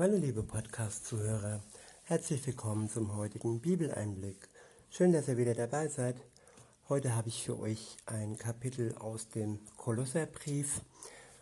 Meine 0.00 0.16
liebe 0.16 0.44
Podcast-Zuhörer, 0.44 1.60
herzlich 2.04 2.46
willkommen 2.46 2.88
zum 2.88 3.16
heutigen 3.16 3.60
Bibeleinblick. 3.60 4.48
Schön, 4.90 5.12
dass 5.12 5.26
ihr 5.26 5.36
wieder 5.36 5.54
dabei 5.54 5.88
seid. 5.88 6.14
Heute 6.88 7.16
habe 7.16 7.26
ich 7.26 7.42
für 7.42 7.58
euch 7.58 7.96
ein 8.06 8.38
Kapitel 8.38 8.94
aus 8.98 9.28
dem 9.28 9.58
Kolosserbrief. 9.76 10.82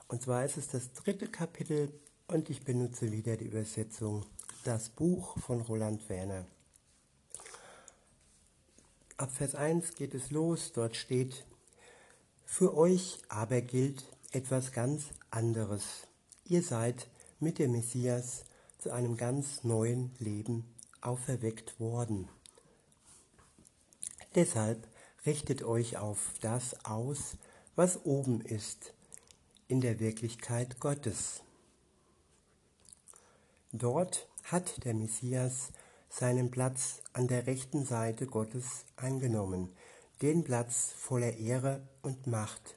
Und 0.09 0.23
zwar 0.23 0.43
ist 0.47 0.57
es 0.57 0.69
das 0.69 0.91
dritte 0.95 1.29
Kapitel 1.29 1.93
und 2.29 2.49
ich 2.49 2.65
benutze 2.65 3.13
wieder 3.13 3.37
die 3.37 3.45
Übersetzung 3.45 4.25
Das 4.65 4.89
Buch 4.89 5.37
von 5.39 5.61
Roland 5.61 6.09
Werner. 6.09 6.47
Ab 9.19 9.33
Vers 9.33 9.55
1 9.55 9.97
geht 9.97 10.15
es 10.15 10.31
los. 10.31 10.73
Dort 10.73 10.97
steht, 10.97 11.45
für 12.47 12.75
euch 12.75 13.19
aber 13.29 13.61
gilt 13.61 14.03
etwas 14.33 14.73
ganz 14.73 15.09
anderes. 15.31 16.07
Ihr 16.47 16.63
seid 16.63 17.07
mit 17.39 17.59
dem 17.59 17.73
Messias 17.73 18.45
zu 18.79 18.91
einem 18.91 19.17
ganz 19.17 19.65
neuen 19.65 20.15
Leben 20.19 20.65
auferweckt 21.01 21.79
worden. 21.79 22.29
Deshalb 24.35 24.87
richtet 25.25 25.63
euch 25.63 25.97
auf 25.97 26.35
das 26.41 26.85
aus, 26.85 27.37
was 27.75 28.05
oben 28.05 28.41
ist, 28.41 28.95
in 29.69 29.81
der 29.81 29.99
Wirklichkeit 30.01 30.81
Gottes. 30.81 31.43
Dort 33.73 34.29
hat 34.45 34.85
der 34.85 34.95
Messias 34.95 35.73
seinen 36.09 36.51
Platz 36.51 37.03
an 37.13 37.29
der 37.29 37.47
rechten 37.47 37.85
Seite 37.85 38.27
Gottes 38.27 38.85
eingenommen, 38.97 39.73
den 40.23 40.45
Platz 40.45 40.93
voller 40.97 41.37
Ehre 41.37 41.87
und 42.03 42.27
Macht. 42.27 42.77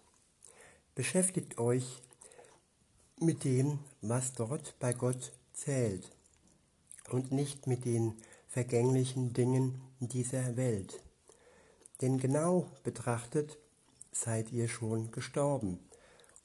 Beschäftigt 0.96 1.58
euch 1.58 2.02
mit 3.22 3.44
dem, 3.44 3.80
was 4.02 4.34
dort 4.34 4.76
bei 4.80 4.94
Gott 4.94 5.34
zählt 5.54 6.12
und 7.10 7.32
nicht 7.32 7.68
mit 7.68 7.86
den 7.86 8.14
vergänglichen 8.48 9.34
Dingen 9.34 9.82
dieser 10.00 10.56
Welt. 10.58 11.02
Denn 12.02 12.18
genau 12.18 12.72
betrachtet 12.84 13.58
seid 14.12 14.52
ihr 14.52 14.68
schon 14.68 15.12
gestorben. 15.12 15.80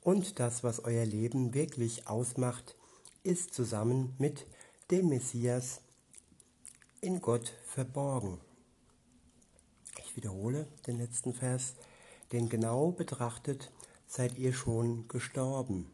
Und 0.02 0.38
das, 0.38 0.64
was 0.64 0.84
euer 0.84 1.04
Leben 1.06 1.54
wirklich 1.54 2.08
ausmacht, 2.08 2.76
ist 3.22 3.54
zusammen 3.54 4.14
mit 4.18 4.46
dem 4.90 5.08
Messias 5.08 5.80
in 7.00 7.20
Gott 7.20 7.52
verborgen. 7.64 8.38
Ich 9.98 10.16
wiederhole 10.16 10.66
den 10.86 10.98
letzten 10.98 11.32
Vers. 11.32 11.74
Denn 12.32 12.48
genau 12.48 12.90
betrachtet 12.90 13.70
seid 14.06 14.38
ihr 14.38 14.52
schon 14.52 15.06
gestorben. 15.08 15.90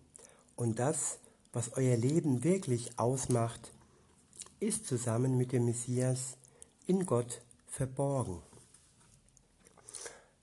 Und 0.60 0.78
das, 0.78 1.18
was 1.54 1.72
euer 1.72 1.96
Leben 1.96 2.44
wirklich 2.44 2.98
ausmacht, 2.98 3.72
ist 4.58 4.86
zusammen 4.86 5.38
mit 5.38 5.52
dem 5.52 5.64
Messias 5.64 6.36
in 6.86 7.06
Gott 7.06 7.40
verborgen. 7.66 8.42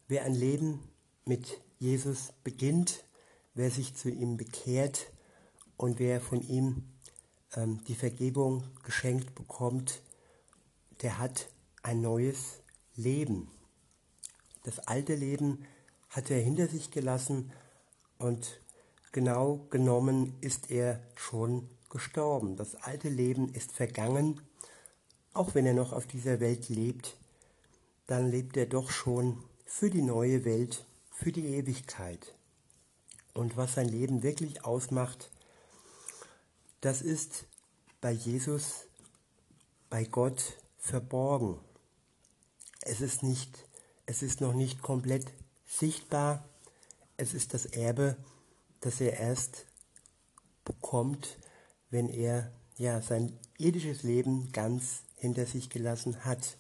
Wer 0.08 0.24
ein 0.24 0.34
Leben 0.34 0.80
mit 1.26 1.62
Jesus 1.78 2.34
beginnt, 2.44 3.04
wer 3.54 3.70
sich 3.70 3.94
zu 3.94 4.10
ihm 4.10 4.38
bekehrt 4.38 5.12
und 5.78 6.00
wer 6.00 6.20
von 6.20 6.42
ihm 6.42 6.82
ähm, 7.56 7.84
die 7.84 7.94
Vergebung 7.94 8.64
geschenkt 8.82 9.36
bekommt, 9.36 10.02
der 11.04 11.20
hat 11.20 11.48
ein 11.84 12.02
neues 12.02 12.64
Leben. 12.96 13.52
Das 14.64 14.80
alte 14.80 15.14
Leben 15.14 15.68
hat 16.10 16.32
er 16.32 16.42
hinter 16.42 16.68
sich 16.68 16.90
gelassen 16.90 17.52
und 18.18 18.62
genau 19.18 19.66
genommen 19.72 20.38
ist 20.42 20.70
er 20.70 21.02
schon 21.16 21.68
gestorben. 21.90 22.56
Das 22.56 22.76
alte 22.76 23.10
Leben 23.10 23.52
ist 23.52 23.72
vergangen. 23.72 24.40
Auch 25.34 25.56
wenn 25.56 25.66
er 25.66 25.74
noch 25.74 25.92
auf 25.92 26.06
dieser 26.06 26.40
Welt 26.40 26.70
lebt, 26.70 27.18
dann 28.06 28.30
lebt 28.30 28.56
er 28.58 28.68
doch 28.68 28.92
schon 28.92 29.44
für 29.66 29.90
die 29.90 30.04
neue 30.04 30.46
Welt, 30.46 30.86
für 31.10 31.32
die 31.32 31.48
Ewigkeit. 31.48 32.36
Und 33.34 33.58
was 33.58 33.74
sein 33.74 33.90
Leben 33.90 34.22
wirklich 34.22 34.64
ausmacht, 34.64 35.32
das 36.82 37.02
ist 37.02 37.48
bei 38.02 38.12
Jesus, 38.12 38.86
bei 39.90 40.04
Gott 40.04 40.60
verborgen. 40.78 41.58
Es 42.82 43.02
ist 43.02 43.24
nicht, 43.24 43.68
es 44.06 44.22
ist 44.22 44.42
noch 44.42 44.54
nicht 44.54 44.84
komplett 44.84 45.34
sichtbar. 45.66 46.48
Es 47.18 47.34
ist 47.34 47.56
das 47.56 47.66
Erbe, 47.66 48.16
das 48.88 49.02
er 49.02 49.20
erst 49.20 49.66
bekommt, 50.64 51.40
wenn 51.90 52.08
er 52.08 52.54
ja 52.78 53.02
sein 53.02 53.38
irdisches 53.58 54.04
Leben 54.04 54.54
ganz 54.54 55.04
hinter 55.18 55.46
sich 55.46 55.70
gelassen 55.70 56.24
hat. 56.24 56.56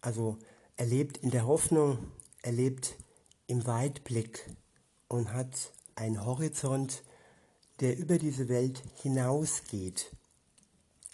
Also 0.00 0.36
er 0.76 0.86
lebt 0.86 1.18
in 1.18 1.30
der 1.30 1.46
Hoffnung, 1.46 2.10
er 2.42 2.50
lebt 2.50 2.96
im 3.46 3.66
Weitblick 3.66 4.50
und 5.06 5.32
hat 5.32 5.72
einen 5.94 6.26
Horizont, 6.26 7.04
der 7.78 7.96
über 7.96 8.18
diese 8.18 8.48
Welt 8.48 8.82
hinausgeht. 9.00 10.10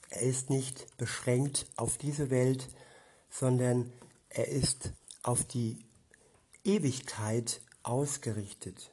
Er 0.09 0.23
ist 0.23 0.49
nicht 0.49 0.97
beschränkt 0.97 1.67
auf 1.77 1.99
diese 1.99 2.31
Welt, 2.31 2.67
sondern 3.29 3.93
er 4.31 4.49
ist 4.49 4.95
auf 5.23 5.45
die 5.45 5.85
Ewigkeit 6.65 7.61
ausgerichtet. 7.83 8.91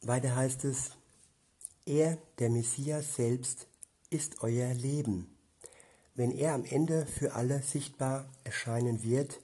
Weiter 0.00 0.34
heißt 0.34 0.64
es, 0.64 0.92
er, 1.86 2.18
der 2.38 2.50
Messias 2.50 3.16
selbst, 3.16 3.66
ist 4.10 4.42
euer 4.42 4.72
Leben. 4.74 5.34
Wenn 6.14 6.30
er 6.30 6.54
am 6.54 6.64
Ende 6.64 7.06
für 7.06 7.34
alle 7.34 7.62
sichtbar 7.62 8.28
erscheinen 8.44 9.02
wird, 9.02 9.40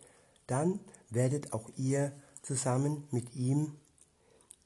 dann 0.46 0.80
werdet 1.10 1.52
auch 1.52 1.70
ihr 1.76 2.12
zusammen 2.42 3.06
mit 3.10 3.34
ihm 3.34 3.76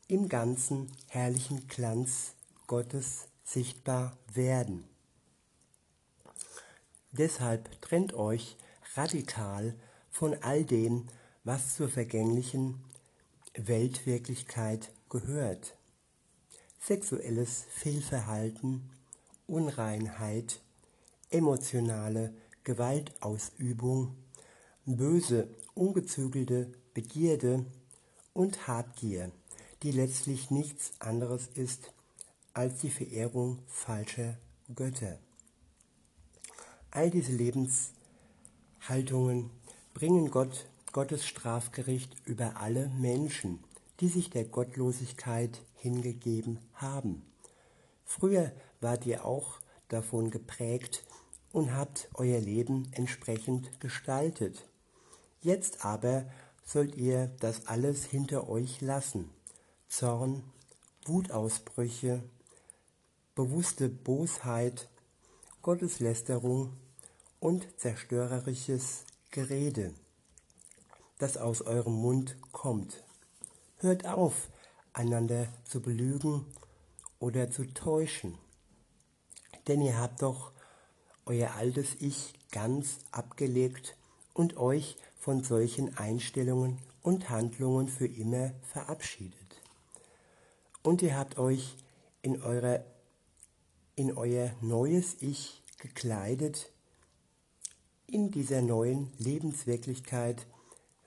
im 0.08 0.28
ganzen 0.28 0.90
herrlichen 1.08 1.68
Glanz 1.68 2.34
Gottes 2.66 3.28
sichtbar 3.44 4.16
werden. 4.32 4.84
Deshalb 7.12 7.80
trennt 7.82 8.14
euch 8.14 8.56
radikal 8.94 9.74
von 10.10 10.34
all 10.42 10.64
dem, 10.64 11.08
was 11.44 11.76
zur 11.76 11.88
vergänglichen 11.88 12.82
Weltwirklichkeit 13.54 14.90
gehört 15.08 15.76
sexuelles 16.80 17.64
Fehlverhalten, 17.70 18.90
Unreinheit, 19.46 20.60
emotionale 21.30 22.34
Gewaltausübung, 22.64 24.16
böse, 24.84 25.48
ungezügelte 25.74 26.72
Begierde 26.92 27.64
und 28.32 28.66
Habgier, 28.66 29.30
die 29.82 29.92
letztlich 29.92 30.50
nichts 30.50 30.92
anderes 30.98 31.46
ist 31.54 31.92
als 32.52 32.80
die 32.80 32.90
Verehrung 32.90 33.60
falscher 33.68 34.36
Götter. 34.74 35.18
All 36.90 37.10
diese 37.10 37.32
Lebenshaltungen 37.32 39.50
bringen 39.94 40.30
Gott 40.30 40.66
Gottes 40.92 41.26
Strafgericht 41.26 42.14
über 42.26 42.58
alle 42.58 42.88
Menschen 42.88 43.64
die 44.02 44.08
sich 44.08 44.30
der 44.30 44.44
Gottlosigkeit 44.44 45.62
hingegeben 45.76 46.58
haben. 46.74 47.22
Früher 48.04 48.50
wart 48.80 49.06
ihr 49.06 49.24
auch 49.24 49.60
davon 49.88 50.32
geprägt 50.32 51.04
und 51.52 51.72
habt 51.76 52.08
euer 52.14 52.40
Leben 52.40 52.88
entsprechend 52.92 53.80
gestaltet. 53.80 54.68
Jetzt 55.40 55.84
aber 55.84 56.24
sollt 56.64 56.96
ihr 56.96 57.28
das 57.38 57.68
alles 57.68 58.04
hinter 58.04 58.48
euch 58.48 58.80
lassen. 58.80 59.30
Zorn, 59.88 60.42
Wutausbrüche, 61.04 62.24
bewusste 63.36 63.88
Bosheit, 63.88 64.88
Gotteslästerung 65.62 66.72
und 67.38 67.68
zerstörerisches 67.76 69.04
Gerede, 69.30 69.94
das 71.22 71.36
aus 71.36 71.62
eurem 71.62 71.92
Mund 71.92 72.36
kommt. 72.50 73.04
Hört 73.76 74.08
auf, 74.08 74.50
einander 74.92 75.46
zu 75.62 75.80
belügen 75.80 76.44
oder 77.20 77.48
zu 77.48 77.64
täuschen. 77.72 78.36
Denn 79.68 79.80
ihr 79.82 79.98
habt 79.98 80.22
doch 80.22 80.50
euer 81.24 81.54
altes 81.54 81.94
Ich 82.00 82.34
ganz 82.50 82.98
abgelegt 83.12 83.96
und 84.34 84.56
euch 84.56 84.96
von 85.16 85.44
solchen 85.44 85.96
Einstellungen 85.96 86.80
und 87.02 87.30
Handlungen 87.30 87.86
für 87.86 88.08
immer 88.08 88.50
verabschiedet. 88.72 89.62
Und 90.82 91.02
ihr 91.02 91.16
habt 91.16 91.38
euch 91.38 91.76
in, 92.22 92.42
eurer, 92.42 92.84
in 93.94 94.16
euer 94.16 94.50
neues 94.60 95.18
Ich 95.20 95.62
gekleidet. 95.78 96.72
In 98.08 98.32
dieser 98.32 98.60
neuen 98.60 99.12
Lebenswirklichkeit 99.18 100.48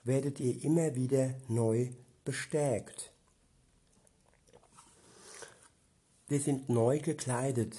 werdet 0.06 0.38
ihr 0.38 0.62
immer 0.62 0.94
wieder 0.94 1.34
neu 1.48 1.90
bestärkt. 2.24 3.10
Wir 6.28 6.40
sind 6.40 6.68
neu 6.68 7.00
gekleidet. 7.00 7.76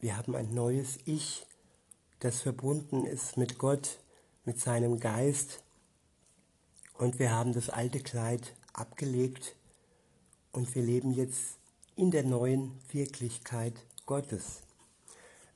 Wir 0.00 0.16
haben 0.16 0.34
ein 0.34 0.54
neues 0.54 0.98
Ich, 1.04 1.46
das 2.18 2.40
verbunden 2.40 3.04
ist 3.04 3.36
mit 3.36 3.58
Gott, 3.58 3.98
mit 4.44 4.58
seinem 4.58 5.00
Geist. 5.00 5.62
Und 6.94 7.18
wir 7.18 7.30
haben 7.30 7.52
das 7.52 7.68
alte 7.68 8.00
Kleid 8.00 8.54
abgelegt 8.72 9.54
und 10.52 10.74
wir 10.74 10.82
leben 10.82 11.12
jetzt 11.12 11.58
in 11.94 12.10
der 12.10 12.24
neuen 12.24 12.72
Wirklichkeit 12.90 13.74
Gottes. 14.06 14.62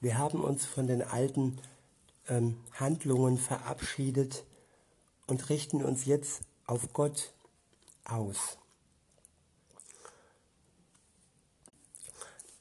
Wir 0.00 0.18
haben 0.18 0.42
uns 0.42 0.66
von 0.66 0.86
den 0.86 1.00
alten 1.02 1.58
ähm, 2.28 2.58
Handlungen 2.72 3.38
verabschiedet 3.38 4.44
und 5.30 5.48
richten 5.48 5.84
uns 5.84 6.04
jetzt 6.04 6.42
auf 6.66 6.92
Gott 6.92 7.32
aus. 8.04 8.58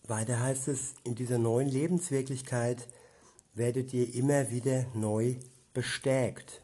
Weiter 0.03 0.39
heißt 0.39 0.67
es, 0.67 0.93
in 1.03 1.15
dieser 1.15 1.37
neuen 1.37 1.67
Lebenswirklichkeit 1.67 2.87
werdet 3.53 3.93
ihr 3.93 4.13
immer 4.13 4.49
wieder 4.51 4.85
neu 4.93 5.35
bestärkt. 5.73 6.61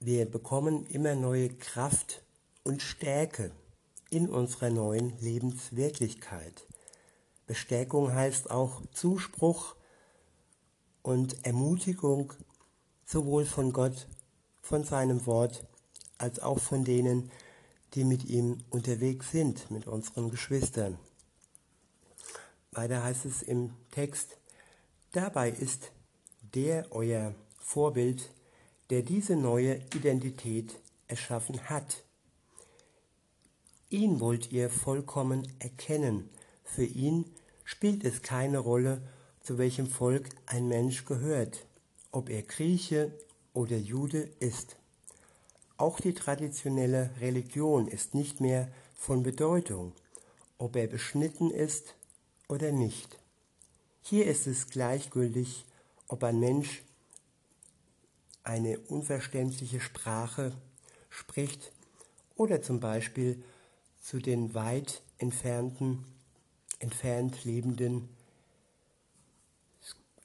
Wir 0.00 0.26
bekommen 0.26 0.86
immer 0.86 1.14
neue 1.14 1.50
Kraft 1.50 2.22
und 2.64 2.82
Stärke 2.82 3.52
in 4.10 4.28
unserer 4.28 4.70
neuen 4.70 5.18
Lebenswirklichkeit. 5.20 6.66
Bestärkung 7.46 8.12
heißt 8.12 8.50
auch 8.50 8.82
Zuspruch 8.92 9.76
und 11.02 11.44
Ermutigung 11.46 12.32
sowohl 13.04 13.44
von 13.44 13.72
Gott, 13.72 14.06
von 14.60 14.84
seinem 14.84 15.26
Wort, 15.26 15.64
als 16.18 16.40
auch 16.40 16.58
von 16.58 16.84
denen, 16.84 17.30
die 17.94 18.04
mit 18.04 18.24
ihm 18.24 18.58
unterwegs 18.70 19.30
sind, 19.30 19.70
mit 19.70 19.86
unseren 19.86 20.30
Geschwistern. 20.30 20.98
Weiter 22.70 23.02
heißt 23.02 23.26
es 23.26 23.42
im 23.42 23.74
Text, 23.90 24.38
dabei 25.12 25.50
ist 25.50 25.90
der 26.54 26.86
euer 26.90 27.34
Vorbild, 27.58 28.30
der 28.90 29.02
diese 29.02 29.36
neue 29.36 29.76
Identität 29.94 30.78
erschaffen 31.08 31.68
hat. 31.68 32.04
Ihn 33.90 34.20
wollt 34.20 34.52
ihr 34.52 34.70
vollkommen 34.70 35.46
erkennen. 35.58 36.30
Für 36.64 36.84
ihn 36.84 37.26
spielt 37.64 38.04
es 38.04 38.22
keine 38.22 38.58
Rolle, 38.58 39.02
zu 39.40 39.58
welchem 39.58 39.86
Volk 39.86 40.30
ein 40.46 40.68
Mensch 40.68 41.04
gehört, 41.04 41.66
ob 42.12 42.28
er 42.28 42.42
Grieche 42.42 43.12
oder 43.54 43.76
Jude 43.76 44.28
ist. 44.38 44.76
Auch 45.76 45.98
die 45.98 46.14
traditionelle 46.14 47.10
Religion 47.20 47.88
ist 47.88 48.14
nicht 48.14 48.40
mehr 48.40 48.68
von 48.94 49.22
Bedeutung, 49.22 49.92
ob 50.58 50.76
er 50.76 50.86
beschnitten 50.86 51.50
ist 51.50 51.96
oder 52.48 52.70
nicht. 52.70 53.18
Hier 54.02 54.26
ist 54.26 54.46
es 54.46 54.68
gleichgültig, 54.68 55.64
ob 56.06 56.22
ein 56.22 56.38
Mensch 56.38 56.82
eine 58.44 58.78
unverständliche 58.78 59.80
Sprache 59.80 60.52
spricht 61.08 61.72
oder 62.36 62.62
zum 62.62 62.80
Beispiel 62.80 63.42
zu 64.02 64.18
den 64.18 64.54
weit 64.54 65.02
entfernten, 65.18 66.04
entfernt 66.80 67.44
lebenden 67.44 68.08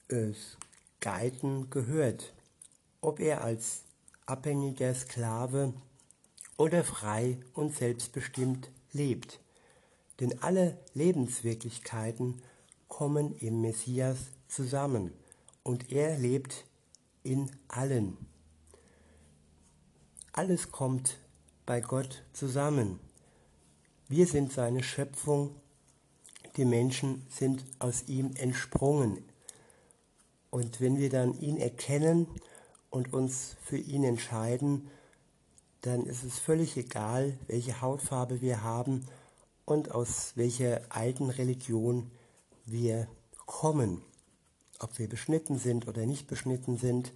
äh, 0.10 0.34
Geiten 1.00 1.70
gehört, 1.70 2.34
ob 3.02 3.20
er 3.20 3.44
als 3.44 3.84
abhängiger 4.26 4.94
Sklave 4.94 5.74
oder 6.58 6.84
frei 6.84 7.40
und 7.54 7.76
selbstbestimmt 7.76 8.72
lebt. 8.92 9.40
Denn 10.20 10.42
alle 10.42 10.78
Lebenswirklichkeiten 10.94 12.42
kommen 12.88 13.36
im 13.38 13.62
Messias 13.62 14.18
zusammen 14.48 15.14
und 15.64 15.92
er 15.92 16.18
lebt 16.18 16.66
in 17.24 17.52
allen. 17.68 18.18
Alles 20.32 20.72
kommt 20.72 21.20
bei 21.66 21.82
Gott 21.82 22.24
zusammen. 22.34 23.00
Wir 24.08 24.26
sind 24.26 24.54
seine 24.54 24.84
Schöpfung, 24.84 25.56
die 26.56 26.66
Menschen 26.66 27.26
sind 27.30 27.64
aus 27.80 28.08
ihm 28.08 28.32
entsprungen. 28.36 29.27
Und 30.58 30.82
wenn 30.82 30.98
wir 30.98 31.12
dann 31.12 31.40
ihn 31.40 31.58
erkennen 31.58 32.26
und 32.90 33.14
uns 33.14 33.56
für 33.62 33.78
ihn 33.78 34.04
entscheiden, 34.04 34.90
dann 35.82 36.08
ist 36.08 36.24
es 36.24 36.40
völlig 36.40 36.76
egal, 36.78 37.38
welche 37.46 37.80
Hautfarbe 37.80 38.42
wir 38.42 38.64
haben 38.64 39.06
und 39.66 39.92
aus 39.92 40.32
welcher 40.34 40.82
alten 40.90 41.30
Religion 41.30 42.10
wir 42.66 43.08
kommen, 43.46 44.02
ob 44.80 44.98
wir 44.98 45.08
beschnitten 45.08 45.60
sind 45.60 45.88
oder 45.88 46.08
nicht 46.08 46.26
beschnitten 46.26 46.80
sind. 46.80 47.14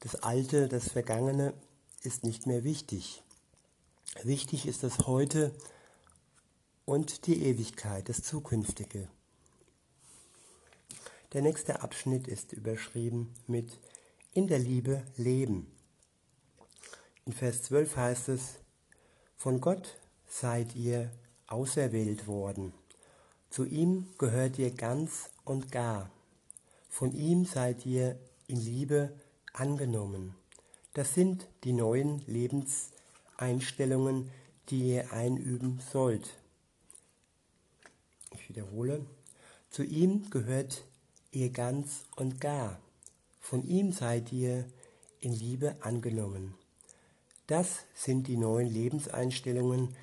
Das 0.00 0.16
Alte, 0.16 0.68
das 0.68 0.90
Vergangene 0.90 1.54
ist 2.02 2.22
nicht 2.22 2.46
mehr 2.46 2.64
wichtig. 2.64 3.22
Wichtig 4.24 4.66
ist 4.66 4.82
das 4.82 5.06
Heute 5.06 5.54
und 6.84 7.28
die 7.28 7.46
Ewigkeit, 7.46 8.10
das 8.10 8.22
Zukünftige. 8.22 9.08
Der 11.32 11.42
nächste 11.42 11.82
Abschnitt 11.82 12.28
ist 12.28 12.52
überschrieben 12.52 13.34
mit 13.48 13.80
In 14.32 14.46
der 14.46 14.60
Liebe 14.60 15.02
leben. 15.16 15.66
In 17.24 17.32
Vers 17.32 17.64
12 17.64 17.96
heißt 17.96 18.28
es, 18.28 18.60
von 19.36 19.60
Gott 19.60 19.96
seid 20.28 20.76
ihr 20.76 21.10
auserwählt 21.48 22.28
worden. 22.28 22.72
Zu 23.50 23.64
ihm 23.64 24.06
gehört 24.18 24.56
ihr 24.58 24.70
ganz 24.70 25.30
und 25.44 25.72
gar. 25.72 26.12
Von 26.88 27.12
ihm 27.12 27.44
seid 27.44 27.84
ihr 27.84 28.16
in 28.46 28.60
Liebe 28.60 29.12
angenommen. 29.52 30.36
Das 30.94 31.14
sind 31.14 31.48
die 31.64 31.72
neuen 31.72 32.22
Lebenseinstellungen, 32.26 34.30
die 34.68 34.94
ihr 34.94 35.12
einüben 35.12 35.80
sollt. 35.92 36.30
Ich 38.32 38.48
wiederhole. 38.48 39.04
Zu 39.70 39.82
ihm 39.82 40.30
gehört 40.30 40.84
ihr 41.36 41.50
ganz 41.50 42.04
und 42.16 42.40
gar. 42.40 42.80
Von 43.40 43.62
ihm 43.68 43.92
seid 43.92 44.32
ihr 44.32 44.64
in 45.20 45.32
Liebe 45.32 45.76
angenommen. 45.80 46.54
Das 47.46 47.84
sind 47.94 48.26
die 48.26 48.36
neuen 48.36 48.68
Lebenseinstellungen, 48.68 49.94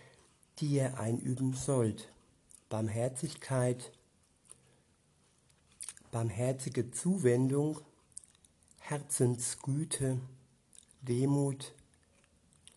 die 0.59 0.67
ihr 0.67 0.99
einüben 0.99 1.53
sollt. 1.53 2.07
Barmherzigkeit, 2.69 3.91
barmherzige 6.11 6.91
Zuwendung, 6.91 7.79
Herzensgüte, 8.79 10.19
Demut, 11.01 11.73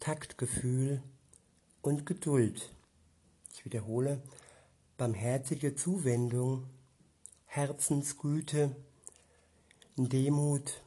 Taktgefühl 0.00 1.02
und 1.82 2.06
Geduld. 2.06 2.70
Ich 3.52 3.64
wiederhole, 3.64 4.22
barmherzige 4.96 5.76
Zuwendung, 5.76 6.64
Herzensgüte, 7.56 8.76
Demut, 9.96 10.82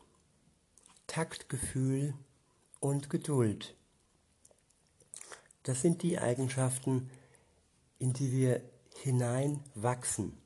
Taktgefühl 1.07 2.13
und 2.79 3.09
Geduld. 3.09 3.75
Das 5.63 5.81
sind 5.81 6.03
die 6.03 6.19
Eigenschaften, 6.19 7.09
in 7.97 8.13
die 8.13 8.31
wir 8.31 8.61
hineinwachsen. 8.97 10.37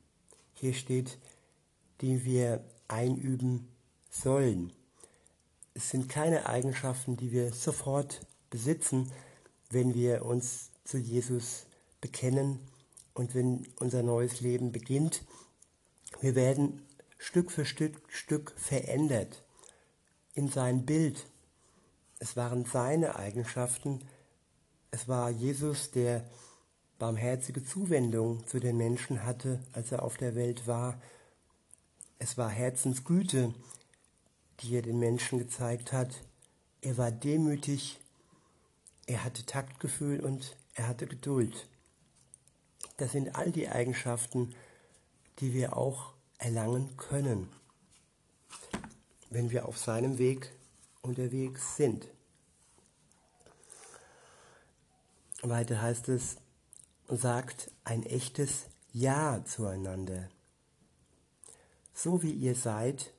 Hier 0.53 0.73
steht, 0.73 1.17
die 1.99 2.23
wir 2.23 2.63
einüben 2.87 3.67
sollen. 4.09 4.71
Es 5.73 5.89
sind 5.89 6.07
keine 6.07 6.45
Eigenschaften, 6.45 7.17
die 7.17 7.33
wir 7.33 7.51
sofort 7.51 8.25
besitzen, 8.49 9.11
wenn 9.71 9.93
wir 9.93 10.23
uns 10.23 10.71
zu 10.85 10.97
Jesus 10.97 11.65
bekennen 11.99 12.61
und 13.13 13.35
wenn 13.35 13.67
unser 13.81 14.03
neues 14.03 14.39
Leben 14.39 14.71
beginnt. 14.71 15.25
Wir 16.22 16.36
werden 16.36 16.86
Stück 17.17 17.51
für 17.51 17.65
Stück, 17.65 18.01
Stück 18.10 18.53
verändert 18.58 19.43
in 20.34 20.50
sein 20.50 20.86
Bild. 20.86 21.25
Es 22.20 22.36
waren 22.36 22.65
seine 22.65 23.15
Eigenschaften, 23.15 24.01
es 24.91 25.08
war 25.08 25.29
Jesus, 25.29 25.91
der 25.91 26.24
barmherzige 27.00 27.65
Zuwendung 27.65 28.46
zu 28.48 28.60
den 28.60 28.77
Menschen 28.77 29.24
hatte, 29.24 29.60
als 29.74 29.91
er 29.91 30.03
auf 30.03 30.17
der 30.17 30.36
Welt 30.36 30.67
war. 30.67 31.01
Es 32.20 32.38
war 32.38 32.50
Herzensgüte, 32.50 33.53
die 34.60 34.75
er 34.75 34.82
den 34.82 35.00
Menschen 35.00 35.39
gezeigt 35.39 35.91
hat. 35.91 36.22
Er 36.82 36.98
war 36.98 37.12
demütig, 37.12 38.00
er 39.05 39.24
hatte 39.24 39.46
Taktgefühl 39.46 40.20
und 40.20 40.55
er 40.75 40.88
hatte 40.88 41.08
Geduld. 41.08 41.67
Das 42.98 43.12
sind 43.12 43.36
all 43.36 43.51
die 43.51 43.67
Eigenschaften, 43.67 44.53
die 45.39 45.53
wir 45.53 45.75
auch 45.75 46.13
erlangen 46.37 46.95
können, 46.97 47.49
wenn 49.29 49.51
wir 49.51 49.67
auf 49.67 49.77
seinem 49.77 50.17
Weg 50.17 50.51
unterwegs 51.01 51.75
sind. 51.75 52.07
Weiter 55.41 55.81
heißt 55.81 56.09
es, 56.09 56.37
sagt 57.09 57.71
ein 57.83 58.03
echtes 58.03 58.67
Ja 58.93 59.43
zueinander. 59.45 60.29
So 61.93 62.23
wie 62.23 62.31
ihr 62.31 62.55
seid 62.55 63.13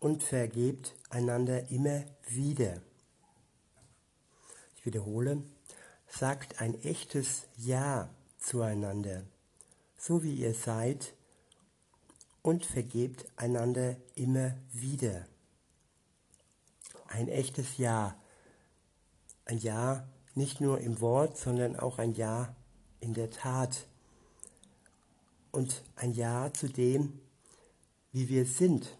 und 0.00 0.22
vergebt 0.22 0.94
einander 1.08 1.70
immer 1.70 2.04
wieder. 2.26 2.80
Ich 4.76 4.86
wiederhole, 4.86 5.42
sagt 6.08 6.60
ein 6.60 6.82
echtes 6.82 7.44
Ja 7.56 8.08
zueinander, 8.38 9.22
so 9.96 10.22
wie 10.22 10.34
ihr 10.34 10.54
seid 10.54 11.12
und 12.42 12.64
vergebt 12.64 13.26
einander 13.36 13.96
immer 14.14 14.54
wieder. 14.72 15.26
Ein 17.06 17.28
echtes 17.28 17.78
Ja. 17.78 18.16
Ein 19.44 19.58
Ja 19.58 20.06
nicht 20.34 20.60
nur 20.60 20.80
im 20.80 21.00
Wort, 21.00 21.36
sondern 21.36 21.76
auch 21.76 21.98
ein 21.98 22.14
Ja 22.14 22.54
in 23.00 23.14
der 23.14 23.30
Tat. 23.30 23.86
Und 25.50 25.82
ein 25.96 26.12
Ja 26.12 26.52
zu 26.52 26.68
dem, 26.68 27.20
wie 28.12 28.28
wir 28.28 28.46
sind. 28.46 28.96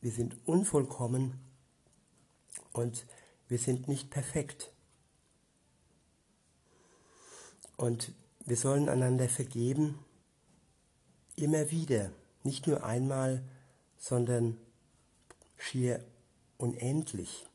Wir 0.00 0.12
sind 0.12 0.36
unvollkommen 0.46 1.38
und 2.72 3.06
wir 3.48 3.58
sind 3.58 3.88
nicht 3.88 4.10
perfekt. 4.10 4.72
Und 7.76 8.12
wir 8.44 8.56
sollen 8.56 8.88
einander 8.88 9.28
vergeben, 9.28 9.98
immer 11.36 11.70
wieder, 11.70 12.10
nicht 12.48 12.66
nur 12.66 12.82
einmal, 12.82 13.42
sondern 13.98 14.56
schier 15.58 16.02
unendlich. 16.56 17.46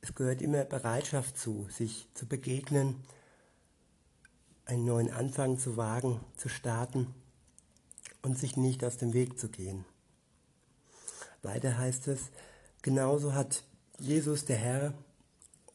Es 0.00 0.16
gehört 0.16 0.42
immer 0.42 0.64
Bereitschaft 0.64 1.38
zu, 1.38 1.68
sich 1.70 2.08
zu 2.12 2.26
begegnen, 2.26 2.96
einen 4.64 4.84
neuen 4.84 5.12
Anfang 5.12 5.60
zu 5.60 5.76
wagen, 5.76 6.20
zu 6.36 6.48
starten 6.48 7.14
und 8.20 8.36
sich 8.36 8.56
nicht 8.56 8.82
aus 8.82 8.96
dem 8.96 9.12
Weg 9.12 9.38
zu 9.38 9.48
gehen. 9.48 9.84
Weiter 11.42 11.78
heißt 11.78 12.08
es, 12.08 12.30
genauso 12.82 13.32
hat 13.32 13.62
Jesus 14.00 14.44
der 14.44 14.56
Herr 14.56 14.94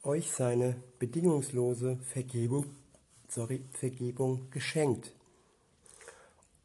euch 0.03 0.29
seine 0.29 0.75
bedingungslose 0.99 1.99
Vergebung, 1.99 2.65
sorry, 3.29 3.63
Vergebung 3.71 4.49
geschenkt. 4.51 5.13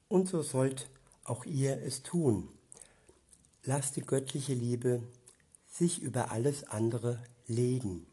Und 0.09 0.29
so 0.29 0.43
sollt 0.43 0.89
auch 1.29 1.45
ihr 1.45 1.83
es 1.83 2.03
tun. 2.03 2.49
Lasst 3.65 3.97
die 3.97 4.03
göttliche 4.03 4.55
Liebe 4.55 5.03
sich 5.69 6.01
über 6.01 6.31
alles 6.31 6.65
andere 6.65 7.23
legen. 7.47 8.07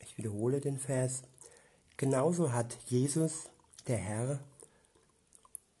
Ich 0.00 0.18
wiederhole 0.18 0.60
den 0.60 0.78
Vers. 0.78 1.22
Genauso 1.96 2.52
hat 2.52 2.76
Jesus, 2.86 3.50
der 3.86 3.98
Herr, 3.98 4.40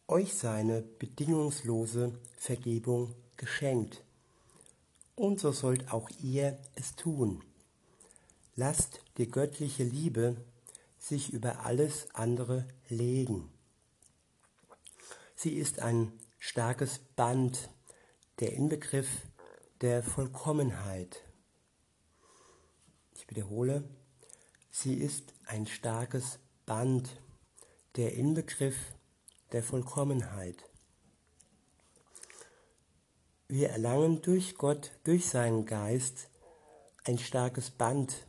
euch 0.06 0.34
seine 0.34 0.82
bedingungslose 0.82 2.12
Vergebung 2.36 3.14
geschenkt. 3.36 4.04
Und 5.14 5.40
so 5.40 5.52
sollt 5.52 5.92
auch 5.92 6.08
ihr 6.22 6.58
es 6.74 6.94
tun. 6.94 7.42
Lasst 8.54 9.00
die 9.16 9.30
göttliche 9.30 9.84
Liebe 9.84 10.36
sich 10.98 11.32
über 11.32 11.64
alles 11.64 12.14
andere 12.14 12.66
legen. 12.88 13.48
Sie 15.42 15.54
ist 15.54 15.80
ein 15.80 16.12
starkes 16.38 17.00
Band, 17.16 17.68
der 18.38 18.52
Inbegriff 18.52 19.08
der 19.80 20.04
Vollkommenheit. 20.04 21.24
Ich 23.16 23.28
wiederhole, 23.28 23.82
sie 24.70 24.94
ist 24.94 25.34
ein 25.46 25.66
starkes 25.66 26.38
Band, 26.64 27.20
der 27.96 28.14
Inbegriff 28.14 28.76
der 29.50 29.64
Vollkommenheit. 29.64 30.62
Wir 33.48 33.70
erlangen 33.70 34.22
durch 34.22 34.54
Gott, 34.54 34.92
durch 35.02 35.26
seinen 35.26 35.66
Geist, 35.66 36.30
ein 37.02 37.18
starkes 37.18 37.72
Band, 37.72 38.28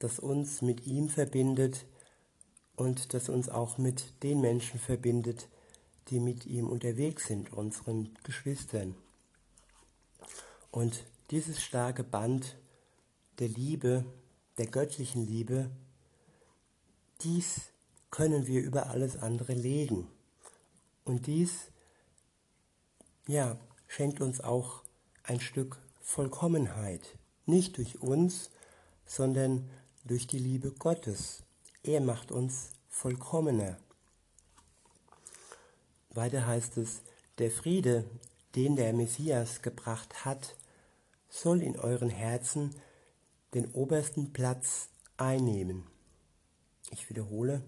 das 0.00 0.18
uns 0.18 0.62
mit 0.62 0.84
ihm 0.84 1.08
verbindet 1.08 1.86
und 2.74 3.14
das 3.14 3.28
uns 3.28 3.48
auch 3.48 3.78
mit 3.78 4.20
den 4.24 4.40
Menschen 4.40 4.80
verbindet, 4.80 5.48
die 6.08 6.20
mit 6.20 6.46
ihm 6.46 6.68
unterwegs 6.68 7.26
sind, 7.26 7.52
unseren 7.52 8.14
Geschwistern. 8.24 8.94
Und 10.70 11.04
dieses 11.30 11.62
starke 11.62 12.04
Band 12.04 12.56
der 13.38 13.48
Liebe, 13.48 14.04
der 14.58 14.66
göttlichen 14.66 15.26
Liebe, 15.26 15.70
dies 17.22 17.72
können 18.10 18.46
wir 18.46 18.62
über 18.62 18.88
alles 18.88 19.16
andere 19.16 19.54
legen. 19.54 20.08
Und 21.04 21.26
dies, 21.26 21.70
ja, 23.26 23.56
schenkt 23.86 24.20
uns 24.20 24.40
auch 24.40 24.82
ein 25.22 25.40
Stück 25.40 25.78
Vollkommenheit. 26.00 27.16
Nicht 27.46 27.78
durch 27.78 28.00
uns, 28.00 28.50
sondern 29.06 29.68
durch 30.04 30.26
die 30.26 30.38
Liebe 30.38 30.72
Gottes. 30.72 31.42
Er 31.82 32.00
macht 32.00 32.32
uns 32.32 32.70
vollkommener. 32.88 33.78
Weiter 36.14 36.46
heißt 36.46 36.76
es, 36.76 37.02
der 37.38 37.50
Friede, 37.50 38.04
den 38.54 38.76
der 38.76 38.92
Messias 38.92 39.62
gebracht 39.62 40.24
hat, 40.24 40.56
soll 41.28 41.62
in 41.62 41.78
euren 41.78 42.10
Herzen 42.10 42.74
den 43.54 43.70
obersten 43.72 44.32
Platz 44.32 44.88
einnehmen. 45.16 45.86
Ich 46.90 47.08
wiederhole, 47.08 47.62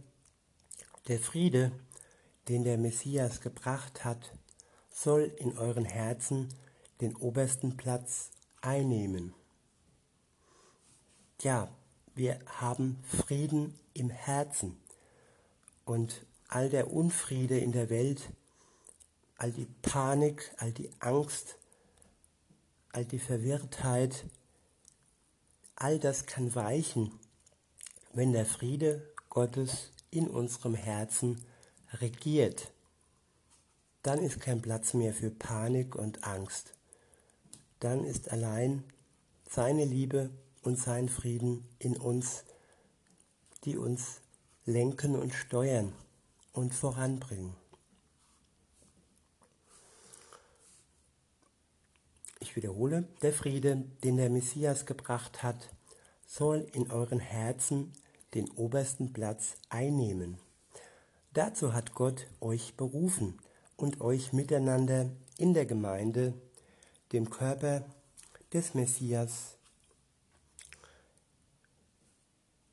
der 1.09 1.19
Friede, 1.19 1.73
den 2.49 2.65
der 2.65 2.77
Messias 2.77 3.41
gebracht 3.41 4.05
hat, 4.05 4.33
soll 4.91 5.33
in 5.39 5.57
euren 5.57 5.85
Herzen 5.85 6.49
den 7.01 7.17
obersten 7.17 7.77
Platz 7.77 8.31
einnehmen. 8.61 9.35
Ja, 11.41 11.69
wir 12.15 12.39
haben 12.47 13.03
Frieden 13.05 13.79
im 13.93 14.11
Herzen 14.11 14.77
und 15.85 16.27
all 16.49 16.69
der 16.69 16.93
Unfriede 16.93 17.59
in 17.59 17.73
der 17.73 17.91
Welt, 17.91 18.31
all 19.37 19.53
die 19.53 19.67
Panik, 19.83 20.53
all 20.59 20.73
die 20.73 20.91
Angst, 21.01 21.57
all 22.93 23.05
die 23.05 23.19
Verwirrtheit, 23.19 24.25
all 25.77 25.99
das 25.99 26.27
kann 26.27 26.55
weichen, 26.55 27.19
wenn 28.13 28.33
der 28.33 28.47
Friede 28.47 29.11
Gottes 29.29 29.91
in 30.11 30.29
unserem 30.29 30.75
Herzen 30.75 31.45
regiert. 31.95 32.71
Dann 34.03 34.21
ist 34.21 34.41
kein 34.41 34.63
Platz 34.63 34.95
mehr 34.95 35.13
für 35.13 35.31
Panik 35.31 35.97
und 35.97 36.25
Angst. 36.25 36.75
Dann 37.81 38.05
ist 38.05 38.31
allein 38.31 38.85
seine 39.51 39.85
Liebe 39.85 40.31
und 40.63 40.79
sein 40.79 41.09
Frieden 41.09 41.69
in 41.79 41.97
uns, 41.97 42.45
die 43.65 43.77
uns 43.77 44.21
lenken 44.67 45.17
und 45.17 45.35
steuern 45.35 45.93
und 46.55 46.73
voranbringen. 46.73 47.55
Ich 52.41 52.57
wiederhole, 52.57 53.07
der 53.23 53.33
Friede, 53.33 53.85
den 54.03 54.17
der 54.17 54.31
Messias 54.31 54.87
gebracht 54.87 55.43
hat, 55.43 55.71
soll 56.27 56.67
in 56.73 56.91
euren 56.91 57.21
Herzen 57.21 57.93
den 58.35 58.51
obersten 58.53 59.13
Platz 59.13 59.57
einnehmen. 59.69 60.39
Dazu 61.33 61.73
hat 61.73 61.95
Gott 61.95 62.29
euch 62.41 62.77
berufen 62.77 63.39
und 63.77 64.01
euch 64.01 64.33
miteinander 64.33 65.11
in 65.37 65.53
der 65.53 65.67
Gemeinde, 65.67 66.33
dem 67.13 67.29
Körper 67.29 67.85
des 68.53 68.75
Messias, 68.75 69.57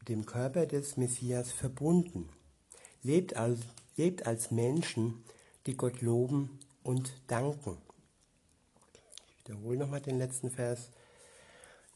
dem 0.08 0.26
Körper 0.26 0.66
des 0.68 0.98
Messias 0.98 1.52
verbunden. 1.52 2.30
Lebt 3.04 3.36
als, 3.36 3.60
lebt 3.98 4.28
als 4.28 4.52
Menschen, 4.52 5.24
die 5.66 5.76
Gott 5.76 6.02
loben 6.02 6.60
und 6.84 7.14
danken. 7.28 7.78
Ich 9.28 9.48
wiederhole 9.48 9.78
nochmal 9.78 10.02
den 10.02 10.18
letzten 10.18 10.52
Vers. 10.52 10.90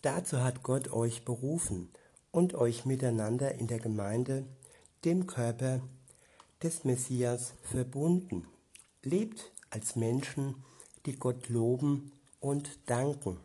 Dazu 0.02 0.44
hat 0.44 0.64
Gott 0.64 0.92
euch 0.92 1.26
berufen 1.26 1.90
und 2.32 2.54
euch 2.54 2.86
miteinander 2.86 3.56
in 3.56 3.68
der 3.68 3.80
Gemeinde, 3.80 4.46
dem 5.04 5.28
Körper 5.28 5.82
des 6.62 6.84
Messias, 6.84 7.54
verbunden. 7.64 8.48
Lebt 9.04 9.52
als 9.70 9.96
Menschen, 9.96 10.64
die 11.06 11.16
Gott 11.16 11.50
loben 11.50 12.12
und 12.40 12.70
danken. 12.88 13.38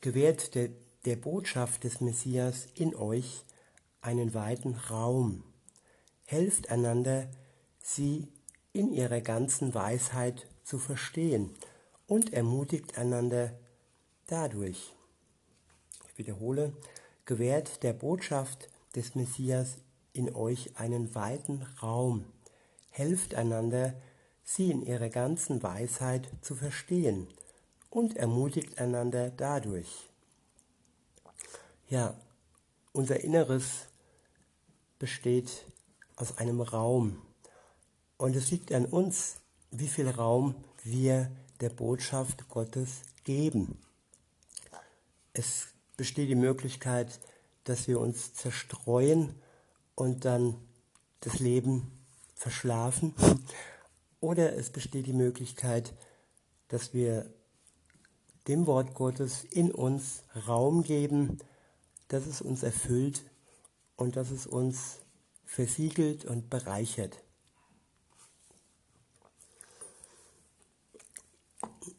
Gewährt 0.00 0.54
der, 0.54 0.70
der 1.04 1.16
Botschaft 1.16 1.84
des 1.84 2.00
Messias 2.00 2.68
in 2.74 2.94
euch 2.94 3.44
einen 4.00 4.32
weiten 4.32 4.74
Raum. 4.74 5.44
Helft 6.30 6.70
einander, 6.70 7.28
sie 7.82 8.28
in 8.72 8.92
ihrer 8.92 9.20
ganzen 9.20 9.74
Weisheit 9.74 10.46
zu 10.62 10.78
verstehen 10.78 11.50
und 12.06 12.32
ermutigt 12.32 12.96
einander 12.96 13.52
dadurch. 14.28 14.94
Ich 16.06 16.18
wiederhole, 16.18 16.72
gewährt 17.24 17.82
der 17.82 17.94
Botschaft 17.94 18.68
des 18.94 19.16
Messias 19.16 19.78
in 20.12 20.32
euch 20.32 20.78
einen 20.78 21.16
weiten 21.16 21.66
Raum. 21.82 22.24
Helft 22.90 23.34
einander, 23.34 23.94
sie 24.44 24.70
in 24.70 24.82
ihrer 24.82 25.08
ganzen 25.08 25.64
Weisheit 25.64 26.28
zu 26.42 26.54
verstehen 26.54 27.26
und 27.90 28.16
ermutigt 28.16 28.78
einander 28.78 29.30
dadurch. 29.30 30.08
Ja, 31.88 32.14
unser 32.92 33.18
Inneres 33.18 33.88
besteht 35.00 35.64
aus 36.20 36.38
einem 36.38 36.60
Raum 36.60 37.20
und 38.18 38.36
es 38.36 38.50
liegt 38.50 38.70
an 38.72 38.84
uns, 38.84 39.36
wie 39.70 39.88
viel 39.88 40.08
Raum 40.08 40.54
wir 40.84 41.30
der 41.60 41.70
Botschaft 41.70 42.48
Gottes 42.50 43.00
geben. 43.24 43.78
Es 45.32 45.68
besteht 45.96 46.28
die 46.28 46.34
Möglichkeit, 46.34 47.18
dass 47.64 47.88
wir 47.88 47.98
uns 47.98 48.34
zerstreuen 48.34 49.34
und 49.94 50.26
dann 50.26 50.54
das 51.20 51.38
Leben 51.38 51.90
verschlafen. 52.34 53.14
Oder 54.20 54.54
es 54.54 54.68
besteht 54.68 55.06
die 55.06 55.14
Möglichkeit, 55.14 55.94
dass 56.68 56.92
wir 56.92 57.32
dem 58.48 58.66
Wort 58.66 58.94
Gottes 58.94 59.44
in 59.44 59.70
uns 59.72 60.24
Raum 60.46 60.82
geben, 60.82 61.38
dass 62.08 62.26
es 62.26 62.42
uns 62.42 62.62
erfüllt 62.62 63.22
und 63.96 64.16
dass 64.16 64.30
es 64.30 64.46
uns 64.46 65.00
versiegelt 65.50 66.24
und 66.26 66.48
bereichert. 66.48 67.18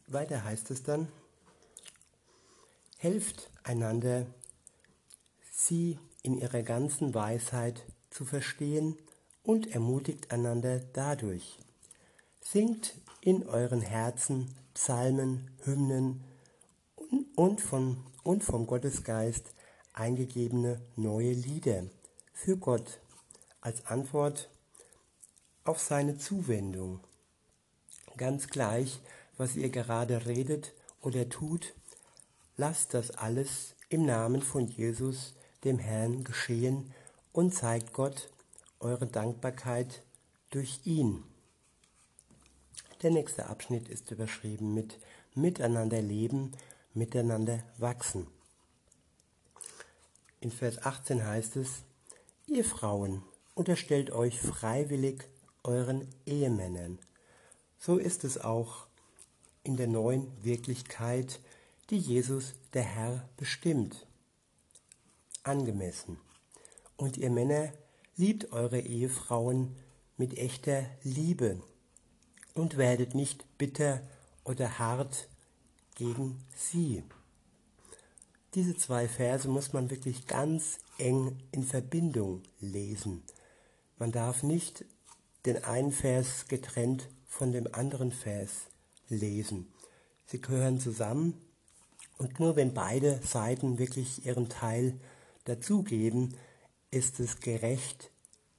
Weiter 0.06 0.42
heißt 0.42 0.70
es 0.70 0.82
dann, 0.82 1.08
helft 2.96 3.50
einander, 3.62 4.26
sie 5.50 5.98
in 6.22 6.38
ihrer 6.38 6.62
ganzen 6.62 7.12
Weisheit 7.12 7.84
zu 8.08 8.24
verstehen 8.24 8.96
und 9.42 9.70
ermutigt 9.70 10.30
einander 10.30 10.78
dadurch. 10.78 11.58
Singt 12.40 12.94
in 13.20 13.46
euren 13.46 13.82
Herzen 13.82 14.54
Psalmen, 14.72 15.50
Hymnen 15.64 16.24
und, 17.36 17.60
von, 17.60 18.02
und 18.22 18.44
vom 18.44 18.66
Gottesgeist 18.66 19.52
eingegebene 19.92 20.80
neue 20.96 21.32
Lieder 21.32 21.84
für 22.32 22.56
Gott 22.56 23.01
als 23.62 23.86
Antwort 23.86 24.50
auf 25.64 25.80
seine 25.80 26.18
Zuwendung. 26.18 27.00
Ganz 28.18 28.48
gleich, 28.48 29.00
was 29.38 29.56
ihr 29.56 29.70
gerade 29.70 30.26
redet 30.26 30.74
oder 31.00 31.28
tut, 31.28 31.74
lasst 32.56 32.92
das 32.92 33.12
alles 33.12 33.74
im 33.88 34.04
Namen 34.04 34.42
von 34.42 34.68
Jesus, 34.68 35.34
dem 35.64 35.78
Herrn, 35.78 36.24
geschehen 36.24 36.92
und 37.32 37.54
zeigt 37.54 37.92
Gott 37.94 38.28
eure 38.80 39.06
Dankbarkeit 39.06 40.02
durch 40.50 40.80
ihn. 40.84 41.24
Der 43.02 43.10
nächste 43.10 43.46
Abschnitt 43.46 43.88
ist 43.88 44.10
überschrieben 44.10 44.74
mit 44.74 44.98
Miteinander 45.34 46.02
leben, 46.02 46.52
miteinander 46.92 47.62
wachsen. 47.78 48.26
In 50.40 50.50
Vers 50.50 50.84
18 50.84 51.24
heißt 51.24 51.56
es, 51.56 51.84
ihr 52.46 52.64
Frauen, 52.64 53.22
unterstellt 53.54 54.10
euch 54.10 54.40
freiwillig 54.40 55.28
euren 55.64 56.08
Ehemännern. 56.26 56.98
So 57.78 57.98
ist 57.98 58.24
es 58.24 58.38
auch 58.38 58.86
in 59.64 59.76
der 59.76 59.88
neuen 59.88 60.26
Wirklichkeit, 60.42 61.40
die 61.90 61.98
Jesus 61.98 62.54
der 62.72 62.82
Herr 62.82 63.28
bestimmt. 63.36 64.06
Angemessen. 65.42 66.18
Und 66.96 67.16
ihr 67.16 67.30
Männer, 67.30 67.72
liebt 68.16 68.52
eure 68.52 68.80
Ehefrauen 68.80 69.74
mit 70.16 70.36
echter 70.38 70.86
Liebe 71.02 71.60
und 72.54 72.76
werdet 72.76 73.14
nicht 73.14 73.44
bitter 73.58 74.02
oder 74.44 74.78
hart 74.78 75.28
gegen 75.94 76.38
sie. 76.54 77.02
Diese 78.54 78.76
zwei 78.76 79.08
Verse 79.08 79.48
muss 79.48 79.72
man 79.72 79.90
wirklich 79.90 80.26
ganz 80.26 80.78
eng 80.98 81.38
in 81.52 81.64
Verbindung 81.64 82.42
lesen. 82.60 83.22
Man 83.98 84.12
darf 84.12 84.42
nicht 84.42 84.84
den 85.46 85.64
einen 85.64 85.92
Vers 85.92 86.46
getrennt 86.48 87.08
von 87.26 87.52
dem 87.52 87.72
anderen 87.72 88.12
Vers 88.12 88.68
lesen. 89.08 89.72
Sie 90.26 90.40
gehören 90.40 90.80
zusammen 90.80 91.34
und 92.18 92.38
nur 92.38 92.56
wenn 92.56 92.74
beide 92.74 93.20
Seiten 93.22 93.78
wirklich 93.78 94.24
ihren 94.24 94.48
Teil 94.48 94.98
dazugeben, 95.44 96.36
ist 96.90 97.20
es 97.20 97.40
gerecht, 97.40 98.10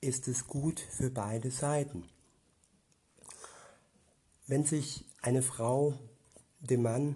ist 0.02 0.28
es 0.28 0.48
gut 0.48 0.80
für 0.80 1.10
beide 1.10 1.52
Seiten. 1.52 2.04
Wenn 4.48 4.66
sich 4.66 5.06
eine 5.22 5.42
Frau 5.42 5.98
dem 6.60 6.82
Mann 6.82 7.16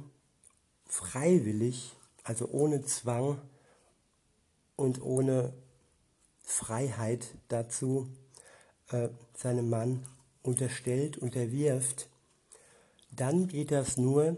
freiwillig, 0.86 1.94
also 2.24 2.48
ohne 2.48 2.86
Zwang 2.86 3.42
und 4.76 5.02
ohne 5.02 5.54
Freiheit 6.48 7.36
dazu, 7.50 8.08
äh, 8.90 9.10
seinem 9.36 9.70
Mann 9.70 10.08
unterstellt, 10.44 11.18
unterwirft, 11.18 12.08
dann 13.12 13.50
geht 13.50 13.72
das 13.72 13.98
nur, 13.98 14.38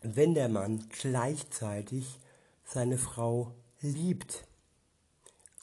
wenn 0.00 0.34
der 0.34 0.48
Mann 0.48 0.88
gleichzeitig 0.88 2.18
seine 2.64 2.96
Frau 2.96 3.52
liebt. 3.82 4.46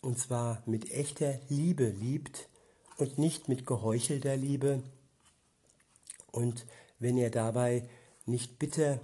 Und 0.01 0.19
zwar 0.19 0.61
mit 0.67 0.91
echter 0.91 1.39
Liebe 1.49 1.89
liebt 1.89 2.47
und 2.97 3.17
nicht 3.17 3.49
mit 3.49 3.65
geheuchelter 3.65 4.37
Liebe. 4.37 4.83
Und 6.31 6.67
wenn 6.99 7.17
er 7.17 7.31
dabei 7.31 7.89
nicht 8.27 8.59
bitter 8.59 8.99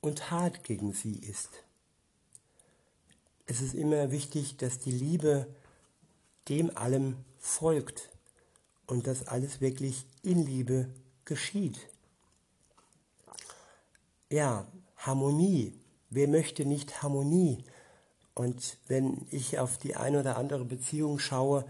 und 0.00 0.30
hart 0.30 0.64
gegen 0.64 0.94
sie 0.94 1.16
ist. 1.16 1.50
Es 3.44 3.60
ist 3.60 3.74
immer 3.74 4.10
wichtig, 4.10 4.56
dass 4.56 4.78
die 4.78 4.90
Liebe 4.90 5.46
dem 6.48 6.76
allem 6.76 7.16
folgt 7.38 8.10
und 8.86 9.06
dass 9.06 9.26
alles 9.26 9.60
wirklich 9.60 10.06
in 10.22 10.44
Liebe 10.44 10.88
geschieht. 11.24 11.78
Ja, 14.30 14.66
Harmonie. 14.96 15.74
Wer 16.10 16.28
möchte 16.28 16.64
nicht 16.64 17.02
Harmonie? 17.02 17.64
Und 18.34 18.78
wenn 18.86 19.26
ich 19.30 19.58
auf 19.58 19.78
die 19.78 19.96
eine 19.96 20.20
oder 20.20 20.36
andere 20.36 20.64
Beziehung 20.64 21.18
schaue, 21.18 21.64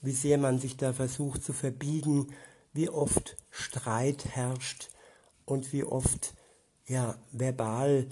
wie 0.00 0.12
sehr 0.12 0.38
man 0.38 0.58
sich 0.58 0.76
da 0.76 0.92
versucht 0.92 1.44
zu 1.44 1.52
verbiegen, 1.52 2.32
wie 2.72 2.88
oft 2.88 3.36
Streit 3.50 4.24
herrscht 4.26 4.88
und 5.44 5.72
wie 5.72 5.84
oft 5.84 6.34
ja 6.86 7.16
verbal 7.30 8.06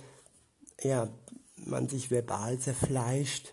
ja 0.83 1.09
man 1.57 1.89
sich 1.89 2.11
verbal 2.11 2.59
zerfleischt 2.59 3.53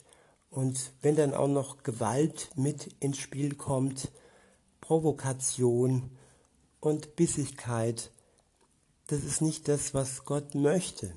und 0.58 0.92
wenn 1.04 1.16
dann 1.16 1.36
auch 1.36 1.48
noch 1.48 1.84
Gewalt 1.84 2.50
mit 2.56 2.96
ins 3.00 3.20
Spiel 3.20 3.54
kommt, 3.54 4.12
Provokation 4.82 6.10
und 6.80 7.16
Bissigkeit, 7.16 8.10
das 9.06 9.24
ist 9.24 9.40
nicht 9.40 9.68
das, 9.68 9.94
was 9.94 10.26
Gott 10.26 10.56
möchte. 10.56 11.14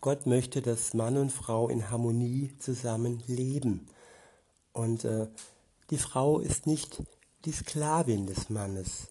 Gott 0.00 0.26
möchte, 0.26 0.62
dass 0.62 0.94
Mann 0.94 1.16
und 1.16 1.32
Frau 1.32 1.68
in 1.68 1.90
Harmonie 1.90 2.52
zusammen 2.60 3.24
leben. 3.26 3.88
Und 4.72 5.04
äh, 5.04 5.26
die 5.90 5.98
Frau 5.98 6.38
ist 6.38 6.68
nicht 6.68 7.02
die 7.44 7.50
Sklavin 7.50 8.28
des 8.28 8.50
Mannes. 8.50 9.08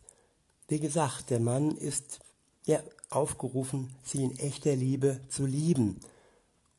Wie 0.70 0.80
gesagt, 0.80 1.32
der 1.32 1.42
Mann 1.42 1.76
ist 1.76 2.20
ja 2.64 2.80
aufgerufen, 3.10 3.94
sie 4.06 4.24
in 4.24 4.40
echter 4.40 4.78
Liebe 4.78 5.20
zu 5.28 5.46
lieben 5.46 6.00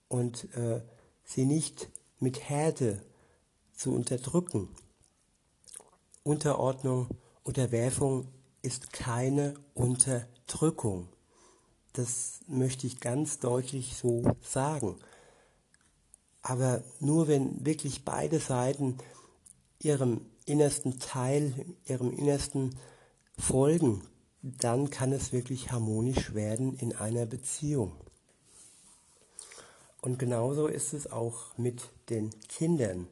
und 0.08 0.44
äh, 0.56 0.80
sie 1.26 1.44
nicht 1.44 1.90
mit 2.20 2.48
Härte 2.48 3.02
zu 3.74 3.94
unterdrücken. 3.94 4.68
Unterordnung, 6.22 7.08
Unterwerfung 7.44 8.28
ist 8.62 8.92
keine 8.92 9.54
Unterdrückung. 9.74 11.08
Das 11.92 12.40
möchte 12.46 12.86
ich 12.86 13.00
ganz 13.00 13.38
deutlich 13.38 13.96
so 13.96 14.24
sagen. 14.42 14.96
Aber 16.42 16.82
nur 17.00 17.28
wenn 17.28 17.64
wirklich 17.64 18.04
beide 18.04 18.40
Seiten 18.40 18.98
ihrem 19.80 20.20
innersten 20.44 20.98
Teil, 20.98 21.52
ihrem 21.86 22.12
innersten 22.12 22.76
folgen, 23.38 24.02
dann 24.42 24.90
kann 24.90 25.12
es 25.12 25.32
wirklich 25.32 25.70
harmonisch 25.70 26.34
werden 26.34 26.74
in 26.74 26.94
einer 26.94 27.26
Beziehung. 27.26 27.92
Und 30.00 30.18
genauso 30.18 30.68
ist 30.68 30.92
es 30.92 31.10
auch 31.10 31.56
mit 31.56 31.90
den 32.08 32.30
Kindern. 32.48 33.08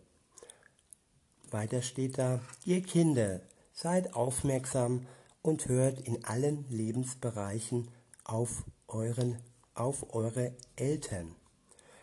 Weiter 1.50 1.82
steht 1.82 2.18
da, 2.18 2.40
ihr 2.64 2.82
Kinder, 2.82 3.40
seid 3.72 4.14
aufmerksam 4.14 5.06
und 5.42 5.68
hört 5.68 6.00
in 6.00 6.24
allen 6.24 6.64
Lebensbereichen 6.70 7.88
auf, 8.24 8.64
euren, 8.88 9.38
auf 9.74 10.14
eure 10.14 10.52
Eltern. 10.76 11.34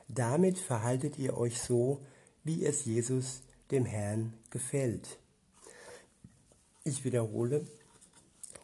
Damit 0.08 0.60
verhaltet 0.60 1.18
ihr 1.18 1.38
euch 1.38 1.62
so, 1.62 2.00
wie 2.44 2.66
es 2.66 2.86
Jesus 2.86 3.42
dem 3.72 3.86
Herrn 3.86 4.34
gefällt. 4.50 5.18
Ich 6.84 7.06
wiederhole, 7.06 7.66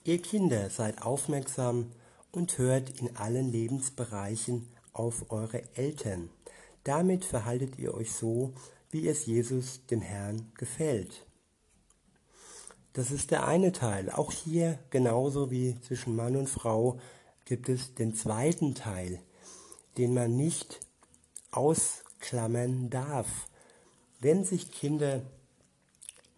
ihr 0.03 0.21
Kinder 0.21 0.69
seid 0.69 1.01
aufmerksam 1.01 1.91
und 2.31 2.57
hört 2.57 2.89
in 3.01 3.15
allen 3.15 3.51
Lebensbereichen 3.51 4.67
auf 4.99 5.31
eure 5.31 5.63
Eltern. 5.75 6.29
Damit 6.83 7.23
verhaltet 7.23 7.79
ihr 7.79 7.93
euch 7.93 8.11
so, 8.11 8.53
wie 8.91 9.07
es 9.07 9.25
Jesus 9.25 9.85
dem 9.85 10.01
Herrn 10.01 10.51
gefällt. 10.55 11.25
Das 12.91 13.09
ist 13.09 13.31
der 13.31 13.47
eine 13.47 13.71
Teil. 13.71 14.09
Auch 14.09 14.33
hier, 14.33 14.77
genauso 14.89 15.51
wie 15.51 15.79
zwischen 15.79 16.17
Mann 16.17 16.35
und 16.35 16.49
Frau, 16.49 16.99
gibt 17.45 17.69
es 17.69 17.95
den 17.95 18.13
zweiten 18.13 18.75
Teil, 18.75 19.21
den 19.97 20.13
man 20.13 20.35
nicht 20.35 20.81
ausklammern 21.51 22.89
darf. 22.89 23.47
Wenn 24.19 24.43
sich 24.43 24.69
Kinder 24.69 25.21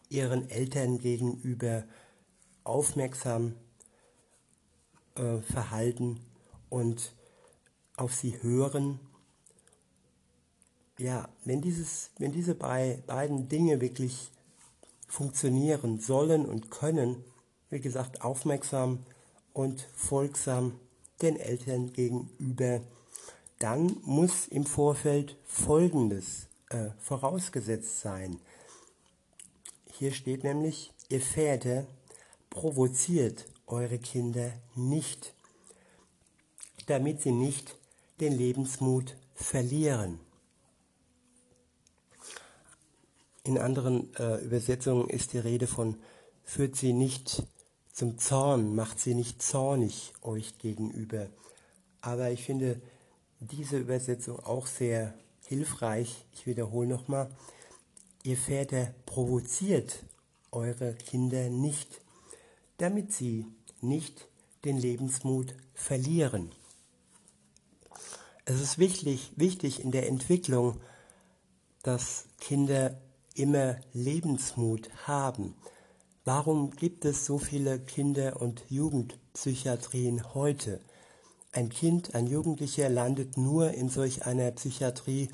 ihren 0.09 0.47
Eltern 0.51 0.99
gegenüber 0.99 1.83
aufmerksam 2.63 3.55
äh, 5.15 5.39
verhalten 5.39 6.19
und 6.69 7.13
auf 7.97 8.13
sie 8.13 8.41
hören, 8.41 8.99
ja, 10.97 11.27
wenn, 11.45 11.61
dieses, 11.61 12.11
wenn 12.19 12.31
diese 12.31 12.53
bei, 12.53 13.01
beiden 13.07 13.49
Dinge 13.49 13.81
wirklich 13.81 14.31
funktionieren 15.07 15.99
sollen 15.99 16.45
und 16.45 16.69
können, 16.69 17.23
wie 17.69 17.79
gesagt, 17.79 18.21
aufmerksam 18.21 18.99
und 19.53 19.81
folgsam 19.95 20.79
den 21.21 21.37
Eltern 21.37 21.91
gegenüber, 21.93 22.81
dann 23.59 23.97
muss 24.03 24.47
im 24.47 24.65
Vorfeld 24.65 25.37
Folgendes 25.45 26.47
äh, 26.69 26.89
vorausgesetzt 26.99 28.01
sein. 28.01 28.39
Hier 29.91 30.11
steht 30.11 30.43
nämlich, 30.43 30.93
ihr 31.09 31.21
Väter 31.21 31.85
provoziert 32.49 33.45
eure 33.67 33.99
Kinder 33.99 34.51
nicht, 34.75 35.33
damit 36.87 37.21
sie 37.21 37.31
nicht 37.31 37.75
den 38.21 38.37
Lebensmut 38.37 39.17
verlieren. 39.33 40.19
In 43.43 43.57
anderen 43.57 44.15
äh, 44.15 44.37
Übersetzungen 44.43 45.09
ist 45.09 45.33
die 45.33 45.39
Rede 45.39 45.65
von, 45.65 45.97
führt 46.43 46.75
sie 46.75 46.93
nicht 46.93 47.43
zum 47.91 48.19
Zorn, 48.19 48.75
macht 48.75 48.99
sie 48.99 49.15
nicht 49.15 49.41
zornig 49.41 50.13
euch 50.21 50.59
gegenüber. 50.59 51.27
Aber 52.01 52.29
ich 52.29 52.43
finde 52.43 52.79
diese 53.39 53.79
Übersetzung 53.79 54.39
auch 54.39 54.67
sehr 54.67 55.15
hilfreich. 55.47 56.25
Ich 56.33 56.45
wiederhole 56.45 56.87
nochmal, 56.87 57.29
ihr 58.23 58.37
Väter 58.37 58.93
provoziert 59.07 60.03
eure 60.51 60.93
Kinder 60.93 61.49
nicht, 61.49 62.01
damit 62.77 63.11
sie 63.11 63.47
nicht 63.81 64.27
den 64.63 64.77
Lebensmut 64.77 65.55
verlieren. 65.73 66.51
Es 68.53 68.59
ist 68.59 68.79
wichtig, 68.79 69.31
wichtig 69.37 69.81
in 69.81 69.91
der 69.91 70.09
Entwicklung, 70.09 70.81
dass 71.83 72.25
Kinder 72.41 72.99
immer 73.33 73.77
Lebensmut 73.93 74.89
haben. 75.07 75.55
Warum 76.25 76.71
gibt 76.71 77.05
es 77.05 77.25
so 77.25 77.37
viele 77.37 77.79
Kinder- 77.79 78.41
und 78.41 78.65
Jugendpsychiatrien 78.67 80.33
heute? 80.33 80.81
Ein 81.53 81.69
Kind, 81.69 82.13
ein 82.13 82.27
Jugendlicher 82.27 82.89
landet 82.89 83.37
nur 83.37 83.71
in 83.71 83.87
solch 83.87 84.25
einer 84.25 84.51
Psychiatrie, 84.51 85.29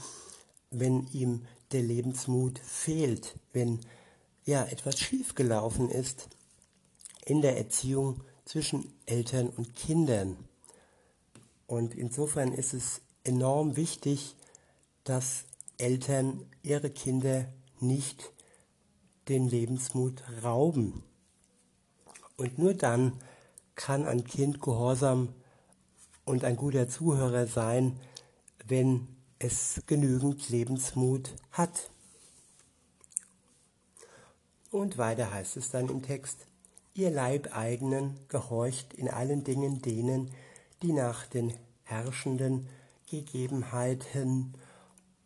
wenn 0.69 1.08
ihm 1.08 1.47
der 1.71 1.82
Lebensmut 1.82 2.60
fehlt, 2.60 3.39
wenn 3.51 3.80
ja 4.45 4.63
etwas 4.63 4.99
schiefgelaufen 4.99 5.89
ist 5.89 6.30
in 7.25 7.41
der 7.41 7.58
Erziehung 7.58 8.21
zwischen 8.45 8.93
Eltern 9.08 9.49
und 9.49 9.75
Kindern. 9.75 10.38
Und 11.65 11.95
insofern 11.95 12.53
ist 12.53 12.75
es 12.75 13.01
enorm 13.28 13.76
wichtig, 13.76 14.36
dass 15.04 15.46
Eltern 15.78 16.46
ihre 16.63 16.90
Kinder 16.90 17.46
nicht 17.80 18.32
den 19.28 19.48
Lebensmut 19.48 20.24
rauben. 20.44 21.04
Und 22.38 22.58
nur 22.58 22.74
dann 22.74 23.13
kann 23.76 24.06
ein 24.06 24.24
Kind 24.24 24.62
gehorsam 24.62 25.34
und 26.26 26.44
ein 26.44 26.56
guter 26.56 26.88
Zuhörer 26.88 27.48
sein, 27.48 28.00
wenn 28.66 29.08
es 29.40 29.82
genügend 29.86 30.50
Lebensmut 30.50 31.34
hat. 31.52 31.90
Und 34.72 34.98
weiter 34.98 35.32
heißt 35.32 35.58
es 35.58 35.70
dann 35.70 35.90
im 35.90 36.02
Text, 36.02 36.48
ihr 36.94 37.12
Leibeigenen 37.12 38.18
gehorcht 38.28 38.94
in 38.94 39.10
allen 39.10 39.44
Dingen 39.44 39.82
denen, 39.82 40.32
die 40.82 40.92
nach 40.92 41.28
den 41.28 41.54
herrschenden 41.84 42.68
Gegebenheiten 43.08 44.54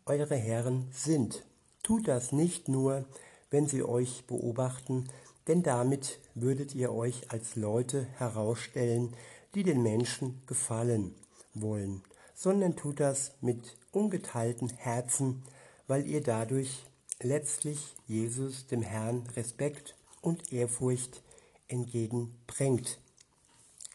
eure 0.06 0.36
Herren 0.36 0.88
sind 0.92 1.44
Tut 1.82 2.06
das 2.06 2.30
nicht 2.30 2.68
nur, 2.68 3.04
wenn 3.50 3.66
sie 3.66 3.82
euch 3.82 4.24
beobachten, 4.26 5.08
denn 5.48 5.64
damit 5.64 6.20
würdet 6.34 6.74
ihr 6.76 6.92
euch 6.92 7.30
als 7.32 7.56
Leute 7.56 8.04
herausstellen, 8.18 9.16
die 9.54 9.64
den 9.64 9.82
Menschen 9.82 10.40
gefallen 10.46 11.14
wollen, 11.54 12.02
sondern 12.34 12.76
tut 12.76 13.00
das 13.00 13.32
mit 13.40 13.76
ungeteilten 13.90 14.68
Herzen, 14.68 15.42
weil 15.88 16.06
ihr 16.06 16.22
dadurch 16.22 16.84
letztlich 17.20 17.94
Jesus 18.06 18.68
dem 18.68 18.82
Herrn 18.82 19.26
Respekt 19.34 19.96
und 20.20 20.52
Ehrfurcht 20.52 21.20
entgegenbringt. 21.66 23.00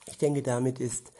Ich 0.07 0.17
denke, 0.17 0.43
damit 0.43 0.79
ist 0.79 1.13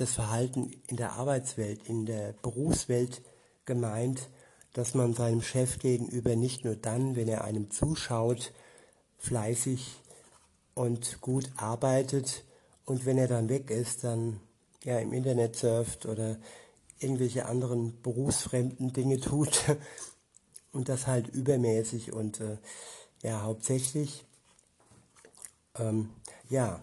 das 0.00 0.12
Verhalten 0.12 0.70
in 0.88 0.96
der 0.96 1.12
Arbeitswelt, 1.12 1.88
in 1.88 2.06
der 2.06 2.32
Berufswelt 2.42 3.22
gemeint, 3.64 4.28
dass 4.72 4.94
man 4.94 5.14
seinem 5.14 5.42
Chef 5.42 5.78
gegenüber 5.78 6.36
nicht 6.36 6.64
nur 6.64 6.76
dann, 6.76 7.16
wenn 7.16 7.28
er 7.28 7.44
einem 7.44 7.70
zuschaut, 7.70 8.52
fleißig 9.18 10.00
und 10.74 11.20
gut 11.20 11.50
arbeitet 11.56 12.44
und 12.84 13.04
wenn 13.04 13.18
er 13.18 13.28
dann 13.28 13.48
weg 13.48 13.70
ist, 13.70 14.04
dann 14.04 14.40
ja 14.84 14.98
im 14.98 15.12
Internet 15.12 15.56
surft 15.56 16.06
oder 16.06 16.38
irgendwelche 16.98 17.46
anderen 17.46 18.00
berufsfremden 18.02 18.92
Dinge 18.92 19.20
tut 19.20 19.76
und 20.72 20.88
das 20.88 21.06
halt 21.06 21.28
übermäßig 21.28 22.12
und 22.12 22.40
äh, 22.40 22.58
ja 23.22 23.42
hauptsächlich. 23.42 24.24
Ähm, 25.78 26.10
ja, 26.48 26.82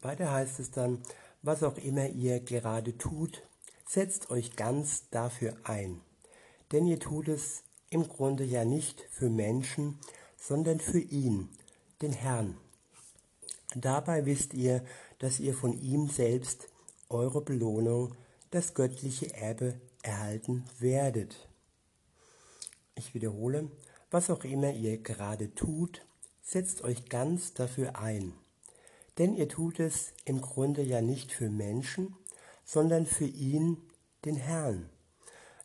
weiter 0.00 0.30
heißt 0.30 0.60
es 0.60 0.70
dann, 0.70 1.02
was 1.42 1.62
auch 1.62 1.78
immer 1.78 2.08
ihr 2.08 2.40
gerade 2.40 2.96
tut, 2.98 3.42
setzt 3.86 4.30
euch 4.30 4.56
ganz 4.56 5.08
dafür 5.10 5.56
ein 5.64 6.00
denn 6.72 6.86
ihr 6.86 6.98
tut 6.98 7.28
es 7.28 7.62
im 7.90 8.06
Grunde 8.06 8.44
ja 8.44 8.64
nicht 8.64 9.06
für 9.10 9.30
Menschen, 9.30 9.98
sondern 10.36 10.80
für 10.80 11.00
ihn, 11.00 11.48
den 12.02 12.12
Herrn. 12.12 12.56
Dabei 13.74 14.26
wisst 14.26 14.54
ihr, 14.54 14.84
dass 15.18 15.40
ihr 15.40 15.54
von 15.54 15.80
ihm 15.80 16.08
selbst 16.08 16.68
eure 17.08 17.42
Belohnung, 17.42 18.14
das 18.50 18.74
göttliche 18.74 19.34
Erbe, 19.34 19.80
erhalten 20.02 20.64
werdet. 20.78 21.48
Ich 22.94 23.14
wiederhole, 23.14 23.70
was 24.10 24.30
auch 24.30 24.44
immer 24.44 24.72
ihr 24.72 24.98
gerade 24.98 25.54
tut, 25.54 26.06
setzt 26.42 26.82
euch 26.82 27.08
ganz 27.08 27.52
dafür 27.52 27.98
ein. 27.98 28.32
Denn 29.18 29.34
ihr 29.34 29.48
tut 29.48 29.80
es 29.80 30.12
im 30.24 30.40
Grunde 30.40 30.82
ja 30.82 31.00
nicht 31.00 31.32
für 31.32 31.50
Menschen, 31.50 32.14
sondern 32.64 33.06
für 33.06 33.26
ihn, 33.26 33.76
den 34.24 34.36
Herrn. 34.36 34.88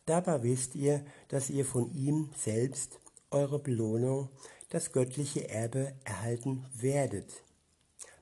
Dabei 0.06 0.44
wisst 0.44 0.76
ihr, 0.76 1.06
dass 1.28 1.50
ihr 1.50 1.66
von 1.66 1.94
ihm 1.94 2.30
selbst 2.36 3.00
eure 3.30 3.60
Belohnung, 3.60 4.30
das 4.70 4.92
göttliche 4.92 5.50
Erbe, 5.50 5.94
erhalten 6.04 6.66
werdet. 6.74 7.44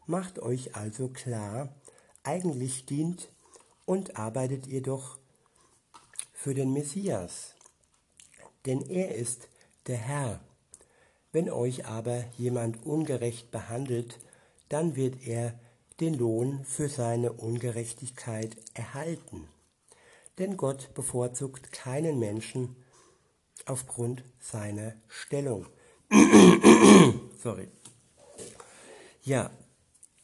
Macht 0.05 0.39
euch 0.39 0.75
also 0.75 1.07
klar, 1.07 1.73
eigentlich 2.23 2.85
dient 2.85 3.31
und 3.85 4.17
arbeitet 4.17 4.67
ihr 4.67 4.81
doch 4.81 5.17
für 6.33 6.53
den 6.53 6.73
Messias, 6.73 7.55
denn 8.65 8.81
er 8.81 9.15
ist 9.15 9.47
der 9.87 9.97
Herr. 9.97 10.39
Wenn 11.31 11.49
euch 11.49 11.85
aber 11.85 12.25
jemand 12.37 12.85
ungerecht 12.85 13.51
behandelt, 13.51 14.19
dann 14.71 14.95
wird 14.95 15.27
er 15.27 15.59
den 15.99 16.13
Lohn 16.15 16.63
für 16.65 16.89
seine 16.89 17.33
Ungerechtigkeit 17.33 18.57
erhalten 18.73 19.47
denn 20.41 20.57
Gott 20.57 20.93
bevorzugt 20.95 21.71
keinen 21.71 22.17
Menschen 22.17 22.75
aufgrund 23.65 24.23
seiner 24.39 24.95
Stellung. 25.07 25.67
Sorry. 27.43 27.67
Ja, 29.23 29.51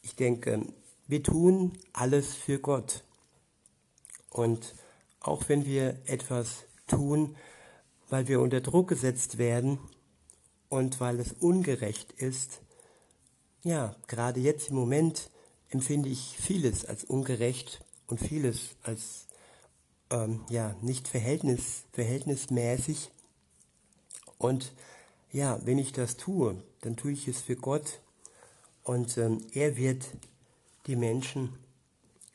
ich 0.02 0.16
denke, 0.16 0.66
wir 1.06 1.22
tun 1.22 1.78
alles 1.92 2.34
für 2.34 2.58
Gott. 2.58 3.04
Und 4.30 4.74
auch 5.20 5.48
wenn 5.48 5.64
wir 5.64 6.00
etwas 6.06 6.64
tun, 6.88 7.36
weil 8.08 8.26
wir 8.26 8.40
unter 8.40 8.60
Druck 8.60 8.88
gesetzt 8.88 9.38
werden 9.38 9.78
und 10.68 11.00
weil 11.00 11.20
es 11.20 11.32
ungerecht 11.32 12.12
ist. 12.12 12.60
Ja, 13.64 13.96
gerade 14.06 14.40
jetzt 14.40 14.70
im 14.70 14.76
Moment 14.76 15.30
empfinde 15.70 16.08
ich 16.08 16.36
vieles 16.38 16.84
als 16.84 17.04
ungerecht 17.04 17.84
und 18.06 18.20
vieles 18.20 18.76
als 18.82 19.26
ähm, 20.10 20.44
ja 20.48 20.76
nicht 20.80 21.08
verhältnis, 21.08 21.82
verhältnismäßig. 21.92 23.10
Und 24.38 24.72
ja, 25.32 25.60
wenn 25.64 25.78
ich 25.78 25.92
das 25.92 26.16
tue, 26.16 26.62
dann 26.82 26.96
tue 26.96 27.12
ich 27.12 27.26
es 27.26 27.40
für 27.40 27.56
Gott 27.56 28.00
und 28.84 29.18
ähm, 29.18 29.44
er 29.52 29.76
wird 29.76 30.06
die 30.86 30.96
Menschen 30.96 31.52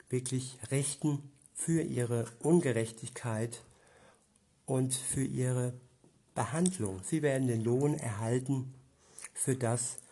wirklich 0.10 0.58
richten 0.72 1.32
für 1.56 1.82
ihre 1.82 2.26
Ungerechtigkeit 2.40 3.64
und 4.66 4.94
für 4.94 5.24
ihre 5.24 5.74
Behandlung. 6.36 7.02
Sie 7.04 7.22
werden 7.22 7.48
den 7.48 7.64
Lohn 7.64 7.94
erhalten 7.96 8.74
für 9.34 9.56
das, 9.56 10.03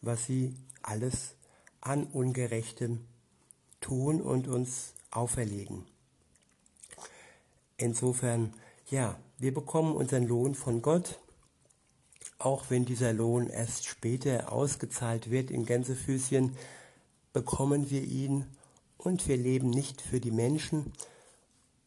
was 0.00 0.26
sie 0.26 0.54
alles 0.82 1.34
an 1.80 2.04
Ungerechtem 2.04 3.04
tun 3.80 4.20
und 4.20 4.48
uns 4.48 4.94
auferlegen. 5.10 5.84
Insofern, 7.76 8.54
ja, 8.90 9.18
wir 9.38 9.52
bekommen 9.52 9.94
unseren 9.94 10.26
Lohn 10.26 10.54
von 10.54 10.82
Gott, 10.82 11.20
auch 12.38 12.66
wenn 12.68 12.84
dieser 12.84 13.12
Lohn 13.12 13.48
erst 13.48 13.86
später 13.86 14.52
ausgezahlt 14.52 15.30
wird 15.30 15.50
in 15.50 15.66
Gänsefüßchen, 15.66 16.56
bekommen 17.32 17.90
wir 17.90 18.02
ihn 18.02 18.46
und 18.96 19.28
wir 19.28 19.36
leben 19.36 19.70
nicht 19.70 20.00
für 20.00 20.20
die 20.20 20.30
Menschen 20.30 20.92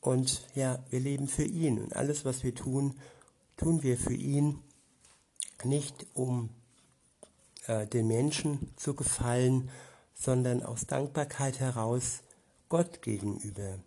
und 0.02 0.48
ja, 0.56 0.84
wir 0.90 1.00
leben 1.00 1.28
für 1.28 1.44
ihn 1.44 1.80
und 1.80 1.96
alles, 1.96 2.24
was 2.24 2.44
wir 2.44 2.56
tun, 2.56 2.96
tun 3.58 3.84
wir 3.84 3.98
für 3.98 4.14
ihn, 4.14 4.60
nicht 5.64 6.06
um 6.14 6.50
äh, 7.68 7.88
den 7.88 8.08
Menschen 8.08 8.74
zu 8.76 8.94
gefallen, 8.94 9.70
sondern 10.14 10.64
aus 10.64 10.86
Dankbarkeit 10.86 11.60
heraus 11.60 12.22
Gott 12.68 13.02
gegenüber. 13.02 13.80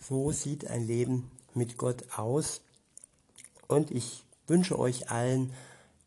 So 0.00 0.32
sieht 0.32 0.66
ein 0.66 0.86
Leben 0.86 1.30
mit 1.54 1.76
Gott 1.76 2.04
aus. 2.16 2.60
Und 3.68 3.90
ich 3.90 4.24
wünsche 4.46 4.78
euch 4.78 5.10
allen, 5.10 5.52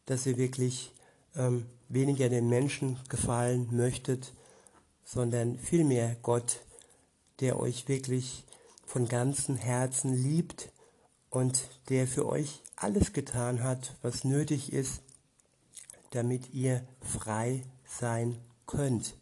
dass 0.06 0.26
ihr 0.26 0.38
wirklich 0.38 0.92
ähm, 1.36 1.66
weniger 1.90 2.30
den 2.30 2.50
Menschen 2.50 3.00
gefallen 3.10 3.70
möchtet, 3.72 4.34
sondern 5.04 5.58
vielmehr 5.60 6.16
Gott, 6.22 6.62
der 7.40 7.60
euch 7.60 7.88
wirklich 7.88 8.44
von 8.86 9.08
ganzem 9.08 9.58
Herzen 9.58 10.14
liebt 10.14 10.72
und 11.30 11.70
der 11.90 12.08
für 12.08 12.28
euch 12.28 12.62
alles 12.76 13.14
getan 13.14 13.64
hat, 13.64 13.96
was 14.02 14.24
nötig 14.24 14.74
ist, 14.74 15.02
damit 16.15 16.54
ihr 16.54 16.82
frei 17.01 17.63
sein 17.84 18.38
könnt. 18.65 19.17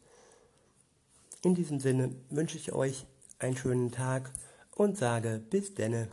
In 1.42 1.56
diesem 1.56 1.80
Sinne 1.80 2.16
wünsche 2.30 2.58
ich 2.58 2.72
euch 2.72 3.06
einen 3.40 3.58
schönen 3.58 3.92
Tag 3.92 4.32
und 4.76 4.98
sage 4.98 5.42
bis 5.50 5.74
denne. 5.74 6.08